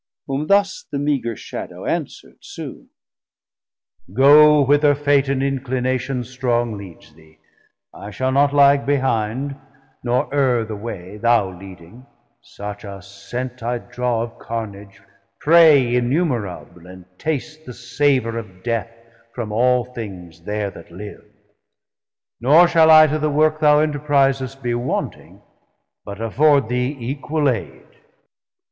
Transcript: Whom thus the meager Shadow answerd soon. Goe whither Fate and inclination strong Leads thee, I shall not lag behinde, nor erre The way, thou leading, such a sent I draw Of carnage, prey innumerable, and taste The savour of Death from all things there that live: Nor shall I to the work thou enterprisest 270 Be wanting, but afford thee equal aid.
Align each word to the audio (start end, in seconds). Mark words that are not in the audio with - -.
Whom 0.25 0.47
thus 0.47 0.83
the 0.91 0.97
meager 0.97 1.35
Shadow 1.35 1.83
answerd 1.85 2.37
soon. 2.41 2.89
Goe 4.11 4.65
whither 4.65 4.95
Fate 4.95 5.29
and 5.29 5.43
inclination 5.43 6.23
strong 6.23 6.75
Leads 6.75 7.13
thee, 7.13 7.37
I 7.93 8.09
shall 8.09 8.31
not 8.31 8.51
lag 8.51 8.83
behinde, 8.83 9.57
nor 10.03 10.27
erre 10.33 10.65
The 10.67 10.75
way, 10.75 11.17
thou 11.17 11.55
leading, 11.55 12.07
such 12.41 12.83
a 12.83 12.99
sent 13.03 13.61
I 13.61 13.77
draw 13.77 14.23
Of 14.23 14.39
carnage, 14.39 14.99
prey 15.39 15.93
innumerable, 15.95 16.87
and 16.87 17.05
taste 17.19 17.67
The 17.67 17.73
savour 17.75 18.39
of 18.39 18.63
Death 18.63 18.89
from 19.35 19.51
all 19.51 19.85
things 19.85 20.41
there 20.41 20.71
that 20.71 20.91
live: 20.91 21.25
Nor 22.39 22.67
shall 22.67 22.89
I 22.89 23.05
to 23.05 23.19
the 23.19 23.29
work 23.29 23.59
thou 23.59 23.81
enterprisest 23.85 24.63
270 24.63 24.63
Be 24.63 24.73
wanting, 24.73 25.41
but 26.03 26.19
afford 26.19 26.69
thee 26.69 26.97
equal 26.99 27.47
aid. 27.47 27.85